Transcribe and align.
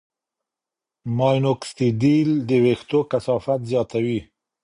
ماینوکسیډیل 1.17 2.29
د 2.49 2.49
وېښتو 2.63 2.99
کثافت 3.11 3.61
زیاتوي. 3.71 4.19